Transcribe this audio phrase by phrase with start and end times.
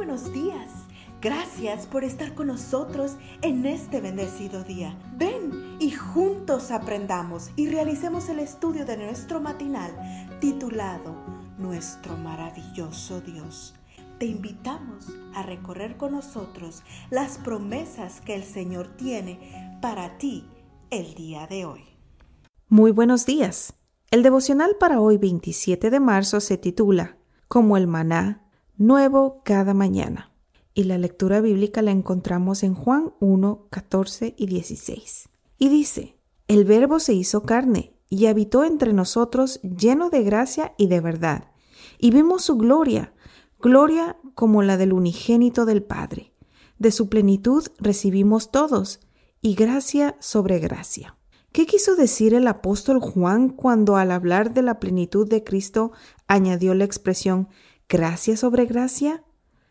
[0.00, 0.70] buenos días.
[1.20, 4.98] Gracias por estar con nosotros en este bendecido día.
[5.18, 9.90] Ven y juntos aprendamos y realicemos el estudio de nuestro matinal
[10.40, 11.14] titulado
[11.58, 13.74] Nuestro maravilloso Dios.
[14.18, 20.48] Te invitamos a recorrer con nosotros las promesas que el Señor tiene para ti
[20.88, 21.84] el día de hoy.
[22.70, 23.74] Muy buenos días.
[24.10, 28.49] El devocional para hoy 27 de marzo se titula Como el maná
[28.80, 30.32] nuevo cada mañana.
[30.72, 35.28] Y la lectura bíblica la encontramos en Juan 1, 14 y 16.
[35.58, 36.16] Y dice,
[36.48, 41.50] El Verbo se hizo carne y habitó entre nosotros lleno de gracia y de verdad.
[41.98, 43.12] Y vimos su gloria,
[43.60, 46.32] gloria como la del unigénito del Padre.
[46.78, 49.00] De su plenitud recibimos todos,
[49.42, 51.18] y gracia sobre gracia.
[51.52, 55.92] ¿Qué quiso decir el apóstol Juan cuando al hablar de la plenitud de Cristo
[56.28, 57.48] añadió la expresión
[57.90, 59.24] gracia sobre gracia?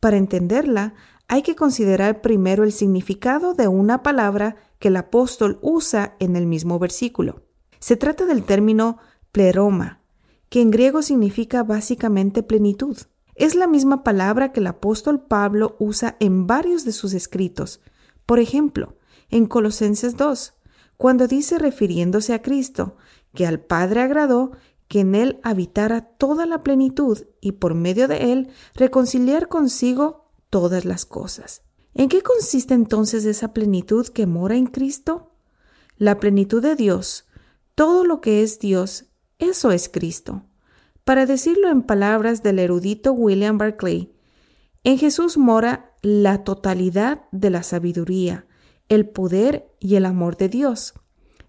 [0.00, 0.94] Para entenderla,
[1.28, 6.46] hay que considerar primero el significado de una palabra que el apóstol usa en el
[6.46, 7.44] mismo versículo.
[7.78, 8.98] Se trata del término
[9.32, 10.00] pleroma,
[10.48, 12.96] que en griego significa básicamente plenitud.
[13.34, 17.80] Es la misma palabra que el apóstol Pablo usa en varios de sus escritos.
[18.24, 18.96] Por ejemplo,
[19.28, 20.54] en Colosenses 2,
[20.96, 22.96] cuando dice refiriéndose a Cristo,
[23.34, 24.52] que al Padre agradó
[24.88, 30.84] que en él habitara toda la plenitud y por medio de él reconciliar consigo todas
[30.84, 31.62] las cosas.
[31.94, 35.32] ¿En qué consiste entonces esa plenitud que mora en Cristo?
[35.96, 37.26] La plenitud de Dios,
[37.74, 39.06] todo lo que es Dios,
[39.38, 40.44] eso es Cristo.
[41.04, 44.12] Para decirlo en palabras del erudito William Barclay,
[44.84, 48.46] en Jesús mora la totalidad de la sabiduría,
[48.88, 50.94] el poder y el amor de Dios,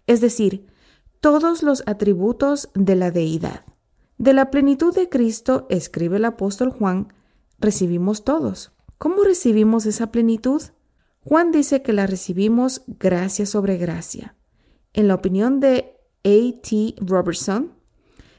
[0.07, 0.67] es decir,
[1.19, 3.65] todos los atributos de la deidad.
[4.17, 7.13] De la plenitud de Cristo, escribe el apóstol Juan,
[7.59, 8.71] recibimos todos.
[8.97, 10.61] ¿Cómo recibimos esa plenitud?
[11.21, 14.35] Juan dice que la recibimos gracia sobre gracia.
[14.93, 16.61] En la opinión de A.
[16.61, 16.95] T.
[16.99, 17.73] Robertson,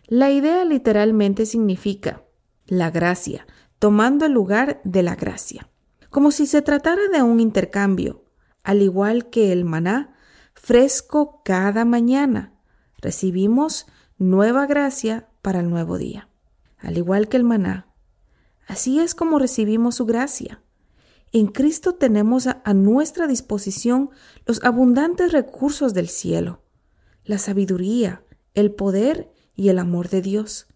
[0.06, 2.24] la idea literalmente significa
[2.66, 3.46] la gracia,
[3.78, 5.68] tomando el lugar de la gracia,
[6.10, 8.24] como si se tratara de un intercambio,
[8.62, 10.16] al igual que el maná,
[10.54, 12.57] fresco cada mañana,
[12.98, 13.86] recibimos
[14.18, 16.28] nueva gracia para el nuevo día,
[16.78, 17.88] al igual que el maná.
[18.66, 20.62] Así es como recibimos su gracia.
[21.32, 24.10] En Cristo tenemos a, nuestra disposición
[24.46, 26.62] los abundantes recursos del cielo,
[27.24, 30.66] la sabiduría, el poder y el amor de Dios.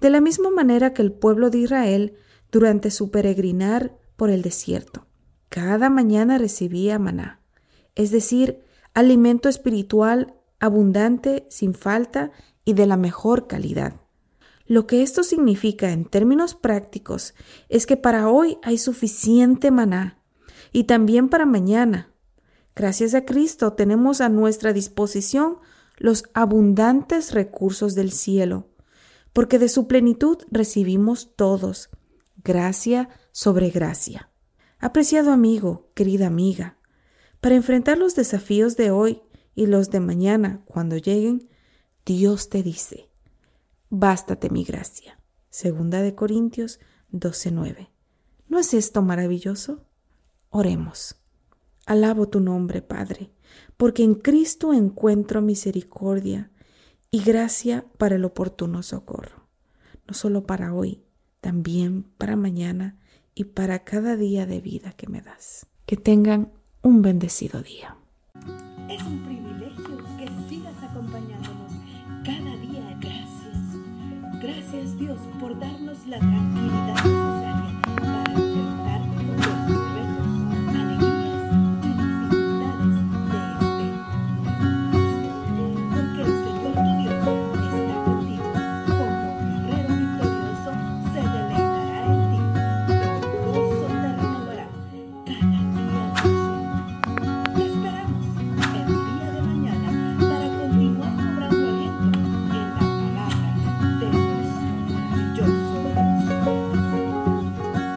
[0.00, 2.14] De la misma manera que el pueblo de Israel
[2.50, 5.06] durante su peregrinar por el desierto,
[5.48, 7.40] cada mañana recibía maná,
[7.94, 8.62] es decir,
[8.94, 12.30] alimento espiritual abundante, sin falta
[12.64, 14.00] y de la mejor calidad.
[14.66, 17.34] Lo que esto significa en términos prácticos
[17.68, 20.22] es que para hoy hay suficiente maná
[20.72, 22.12] y también para mañana.
[22.76, 25.58] Gracias a Cristo tenemos a nuestra disposición
[25.96, 28.68] los abundantes recursos del cielo,
[29.32, 31.90] porque de su plenitud recibimos todos,
[32.44, 34.30] gracia sobre gracia.
[34.78, 36.78] Apreciado amigo, querida amiga,
[37.40, 39.22] para enfrentar los desafíos de hoy,
[39.54, 41.48] y los de mañana, cuando lleguen,
[42.04, 43.08] Dios te dice,
[43.88, 45.18] bástate mi gracia.
[45.50, 46.80] Segunda de Corintios
[47.12, 47.88] 12:9.
[48.48, 49.84] ¿No es esto maravilloso?
[50.50, 51.16] Oremos.
[51.86, 53.30] Alabo tu nombre, Padre,
[53.76, 56.50] porque en Cristo encuentro misericordia
[57.10, 59.48] y gracia para el oportuno socorro,
[60.06, 61.02] no solo para hoy,
[61.40, 62.98] también para mañana
[63.34, 65.66] y para cada día de vida que me das.
[65.86, 67.96] Que tengan un bendecido día.
[74.52, 78.34] Gracias Dios por darnos la tranquilidad necesaria para